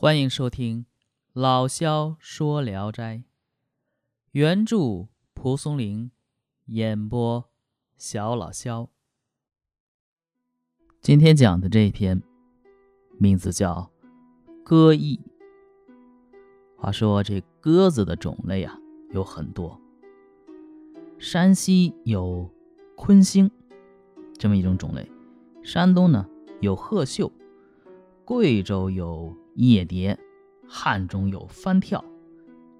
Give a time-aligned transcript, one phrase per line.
[0.00, 0.86] 欢迎收听
[1.32, 3.16] 老萧说《聊斋》，
[4.30, 6.12] 原著蒲松龄，
[6.66, 7.50] 演播
[7.96, 8.90] 小老萧。
[11.00, 12.22] 今天讲的这一篇，
[13.18, 13.90] 名字叫
[14.62, 15.16] 《鸽翼》。
[16.76, 18.78] 话说这鸽子的种类啊
[19.10, 19.80] 有很多，
[21.18, 22.48] 山西有
[22.94, 23.50] 昆星
[24.38, 25.10] 这么一种种类，
[25.64, 26.24] 山东呢
[26.60, 27.32] 有鹤秀，
[28.24, 29.36] 贵州有。
[29.58, 30.16] 夜蝶，
[30.68, 32.04] 汉中有翻跳，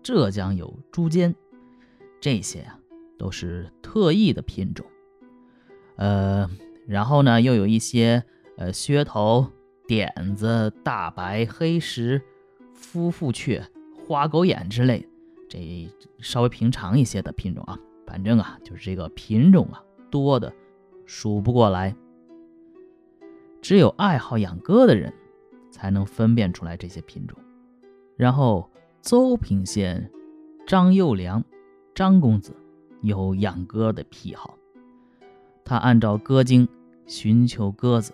[0.01, 1.35] 浙江有朱尖，
[2.21, 2.79] 这些啊
[3.19, 4.87] 都是特异的品种。
[5.97, 6.49] 呃，
[6.87, 8.23] 然后呢，又有一些
[8.57, 9.51] 呃噱头、
[9.89, 12.23] 点子、大白、黑石、
[12.73, 13.67] 夫妇雀、
[14.07, 15.05] 花狗眼之类，
[15.49, 17.77] 这稍微平常一些的品种啊。
[18.07, 20.55] 反正啊，就是这个品种啊多的
[21.07, 21.97] 数不过来，
[23.61, 25.13] 只有爱好养鸽的人。
[25.71, 27.39] 才能分辨出来这些品种。
[28.17, 30.11] 然后，邹平县
[30.67, 31.45] 张幼良，
[31.95, 32.55] 张公子
[33.03, 34.59] 有养鸽的癖好。
[35.65, 36.67] 他按照鸽经
[37.07, 38.13] 寻求鸽子。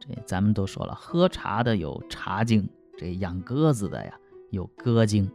[0.00, 4.18] 这咱们都说了，喝茶的有茶经，这养鸽子的呀
[4.50, 5.30] 有鸽经。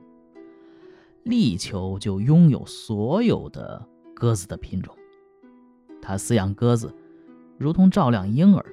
[1.23, 4.95] 力求就拥有所有的鸽子的品种。
[6.01, 6.93] 他饲养鸽子，
[7.57, 8.65] 如同照料婴儿。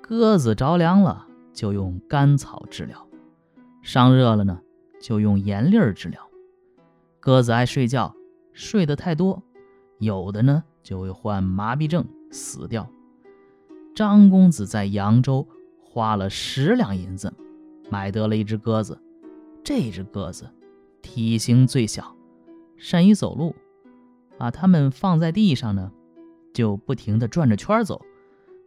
[0.00, 1.26] 鸽子着凉了。
[1.52, 3.06] 就用甘草治疗，
[3.82, 4.60] 伤热了呢，
[5.00, 6.20] 就用盐粒儿治疗。
[7.18, 8.14] 鸽子爱睡觉，
[8.52, 9.42] 睡得太多，
[9.98, 12.88] 有的呢就会患麻痹症死掉。
[13.94, 15.46] 张公子在扬州
[15.82, 17.32] 花了十两银子，
[17.90, 18.98] 买得了一只鸽子。
[19.62, 20.48] 这只鸽子
[21.02, 22.16] 体型最小，
[22.76, 23.54] 善于走路，
[24.38, 25.92] 把它们放在地上呢，
[26.54, 28.00] 就不停地转着圈走，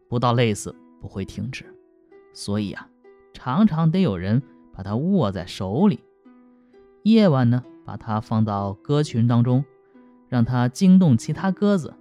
[0.07, 1.65] 不到累死不会停止。
[2.33, 2.89] 所以啊，
[3.33, 4.41] 常常得有人
[4.73, 5.99] 把它握在手里。
[7.03, 9.63] 夜晚呢，把它放到鸽群当中，
[10.27, 11.93] 让它惊动其他鸽子，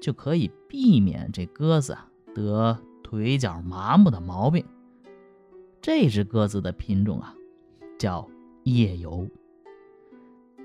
[0.00, 1.96] 就可以避免这鸽子
[2.34, 4.64] 得腿脚麻木的毛病。
[5.80, 7.34] 这只鸽子的品种啊，
[7.98, 8.28] 叫
[8.64, 9.28] 夜游。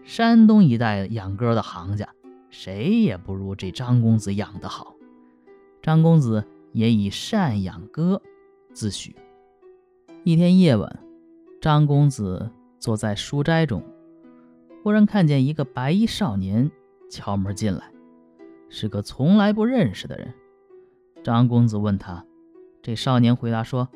[0.04, 2.10] 山东一带养鸽的行家，
[2.50, 4.96] 谁也不如这张公子养得好。
[5.82, 8.22] 张公子也以善养鸽。
[8.74, 9.14] 自诩。
[10.24, 11.00] 一天夜晚，
[11.62, 13.84] 张公子坐在书斋中，
[14.82, 16.72] 忽然看见一个白衣少年
[17.10, 17.92] 敲门进来，
[18.70, 20.34] 是个从来不认识的人。
[21.24, 22.26] 张公子问他，
[22.82, 23.88] 这少年回答说：“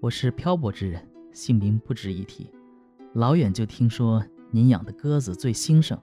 [0.00, 2.50] 我是漂泊之人，姓名不值一提。
[3.14, 5.98] 老远就听说您养的鸽子最兴盛，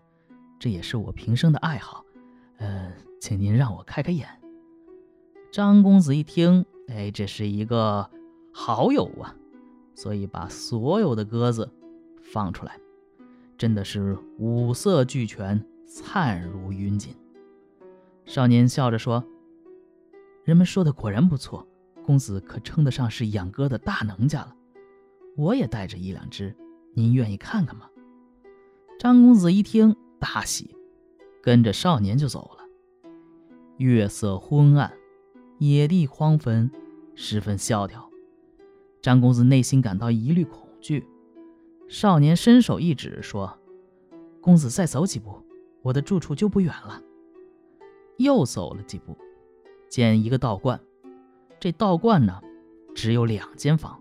[0.58, 2.06] 这也是我平生的爱好。
[2.58, 4.28] 呃，请您让我开开眼。”
[5.52, 6.66] 张公子一听。
[6.88, 8.10] 哎，这是一个
[8.52, 9.36] 好友啊，
[9.94, 11.70] 所以把所有的鸽子
[12.22, 12.80] 放出来，
[13.58, 17.14] 真的是五色俱全，灿如云锦。
[18.26, 19.24] 少年笑着说
[20.44, 21.66] ：“人们说的果然不错，
[22.06, 24.56] 公子可称得上是养鸽的大能家了。
[25.36, 26.56] 我也带着一两只，
[26.94, 27.90] 您愿意看看吗？”
[28.98, 30.76] 张公子一听大喜，
[31.44, 32.66] 跟着少年就走了。
[33.78, 34.97] 月色昏暗。
[35.60, 36.70] 野地荒坟，
[37.16, 38.10] 十分萧条。
[39.02, 41.08] 张公子内心感到一缕恐惧。
[41.88, 43.58] 少年伸手一指，说
[44.42, 45.42] ：“公子再走几步，
[45.82, 47.02] 我的住处就不远了。”
[48.18, 49.18] 又走了几步，
[49.90, 50.80] 见一个道观。
[51.60, 52.42] 这道观呢，
[52.94, 54.00] 只有两间房。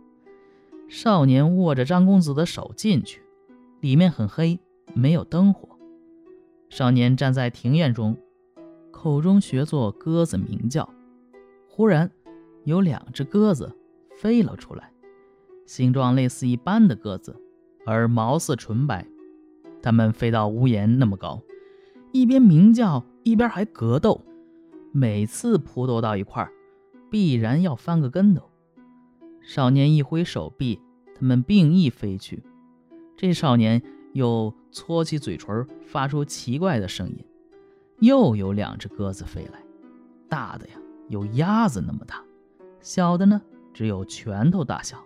[0.89, 3.23] 少年握着张公子的手进去，
[3.81, 4.59] 里面很黑，
[4.95, 5.79] 没有灯火。
[6.69, 8.19] 少年站在庭院中，
[8.91, 10.89] 口中学作鸽子鸣叫。
[11.77, 12.11] 忽然，
[12.65, 13.71] 有两只鸽子
[14.17, 14.91] 飞了出来，
[15.67, 17.37] 形状类似一般的鸽子，
[17.85, 19.07] 而毛似纯白。
[19.83, 21.43] 它们飞到屋檐那么高，
[22.13, 24.25] 一边鸣叫，一边还格斗。
[24.91, 26.51] 每次扑斗到一块儿，
[27.11, 28.51] 必然要翻个跟头。
[29.43, 30.81] 少年一挥手臂，
[31.15, 32.43] 它们并翼飞去。
[33.19, 33.83] 这少年
[34.15, 37.23] 又搓起嘴唇，发出奇怪的声音。
[37.99, 39.63] 又有两只鸽子飞来，
[40.27, 40.75] 大的呀。
[41.09, 42.23] 有鸭子那么大，
[42.81, 43.41] 小的呢
[43.73, 45.03] 只有拳头大小。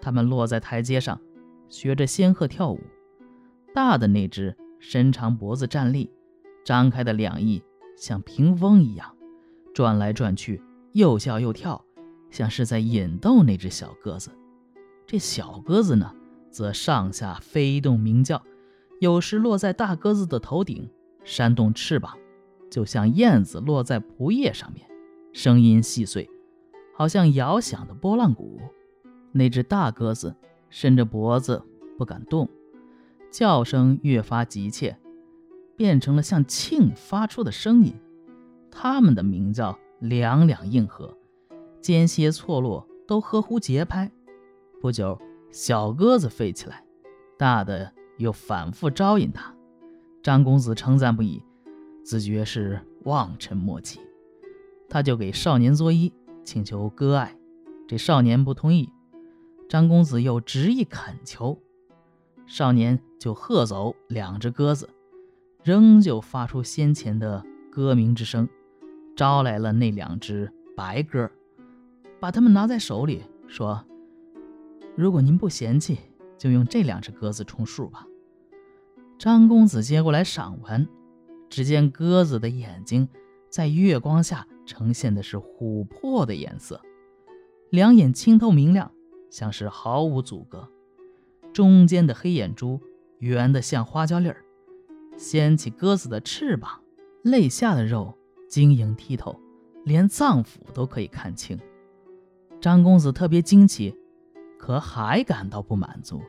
[0.00, 1.20] 它们落在台阶上，
[1.68, 2.80] 学着仙鹤跳舞。
[3.74, 6.10] 大的那只伸长脖子站立，
[6.64, 7.62] 张开的两翼
[7.96, 9.14] 像屏风一样，
[9.74, 10.62] 转来转去，
[10.92, 11.84] 又笑又跳，
[12.30, 14.30] 像是在引逗那只小鸽子。
[15.06, 16.14] 这小鸽子呢，
[16.50, 18.42] 则上下飞动鸣叫，
[19.00, 20.90] 有时落在大鸽子的头顶，
[21.22, 22.16] 扇动翅膀，
[22.70, 24.89] 就像燕子落在蒲叶上面。
[25.32, 26.28] 声音细碎，
[26.94, 28.60] 好像摇响的拨浪鼓。
[29.32, 30.34] 那只大鸽子
[30.68, 31.62] 伸着脖子
[31.96, 32.48] 不敢动，
[33.30, 34.98] 叫声越发急切，
[35.76, 37.94] 变成了像磬发出的声音。
[38.70, 41.16] 它们的鸣叫两两应和，
[41.80, 44.10] 间歇错落，都合乎节拍。
[44.80, 45.16] 不久，
[45.50, 46.84] 小鸽子飞起来，
[47.38, 49.54] 大的又反复招引它。
[50.22, 51.42] 张公子称赞不已，
[52.04, 54.00] 自觉是望尘莫及。
[54.90, 56.12] 他就给少年作揖，
[56.44, 57.34] 请求割爱。
[57.88, 58.90] 这少年不同意。
[59.68, 61.56] 张公子又执意恳求，
[62.44, 64.90] 少年就喝走两只鸽子，
[65.62, 68.48] 仍旧发出先前的歌鸣之声，
[69.14, 71.30] 招来了那两只白鸽，
[72.18, 73.84] 把它们拿在手里，说
[74.96, 75.98] ：“如果您不嫌弃，
[76.36, 78.04] 就用这两只鸽子充数吧。”
[79.18, 80.88] 张公子接过来赏玩，
[81.48, 83.08] 只见鸽子的眼睛
[83.50, 86.80] 在月光下呈现的是琥珀的颜色，
[87.68, 88.90] 两眼清透明亮。
[89.28, 90.68] 像是毫无阻隔，
[91.52, 92.80] 中间的黑眼珠
[93.20, 94.44] 圆得像花椒粒儿，
[95.16, 96.80] 掀起鸽子的翅膀，
[97.22, 98.12] 肋下的肉
[98.48, 99.38] 晶莹剔透，
[99.84, 101.56] 连脏腑都可以看清。
[102.60, 103.96] 张公子特别惊奇，
[104.58, 106.20] 可还感到不满足，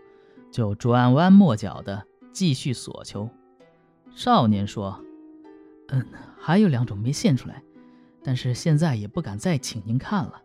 [0.51, 3.27] 就转弯抹角的继续索求。
[4.11, 5.03] 少年说
[5.91, 6.05] ：“嗯，
[6.39, 7.61] 还有两种没现出来，
[8.23, 10.41] 但是现在也不敢再请您看了。”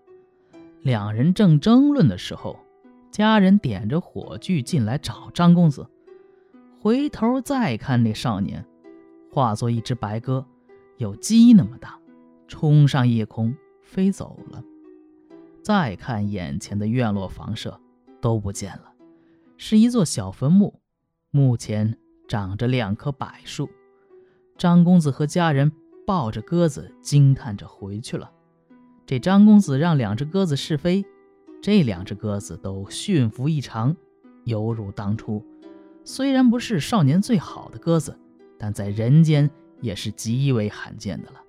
[0.83, 2.59] 两人正争论的时候，
[3.11, 5.89] 家人点着火炬进来找张公子。
[6.81, 8.65] 回头再看那少年，
[9.33, 10.47] 化作一只白鸽，
[10.99, 11.99] 有鸡那么大，
[12.47, 14.63] 冲上夜空飞走了。
[15.63, 17.81] 再看眼前的院落房舍，
[18.21, 18.93] 都不见了，
[19.57, 20.81] 是一座小坟墓，
[21.31, 21.99] 墓前
[22.29, 23.69] 长着两棵柏树。
[24.59, 25.71] 张公子和家人
[26.07, 28.31] 抱着鸽子，惊叹着回去了。
[29.05, 31.05] 这张公子让两只鸽子试飞，
[31.63, 33.95] 这两只鸽子都驯服异常，
[34.45, 35.45] 犹如当初。
[36.05, 38.19] 虽然不是少年最好的鸽子，
[38.59, 39.51] 但在人间
[39.81, 41.41] 也是极为罕见的了。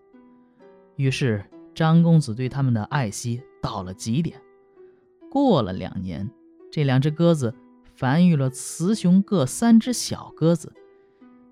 [0.96, 4.42] 于是张公子对他们的爱惜到了极点。
[5.30, 6.30] 过了两年，
[6.72, 7.54] 这两只鸽子
[7.96, 10.74] 繁育了雌雄各三只小鸽子，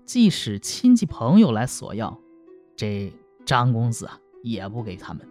[0.06, 2.16] 即使亲戚朋友来索要，
[2.76, 3.12] 这
[3.44, 5.28] 张公子啊也不给他们。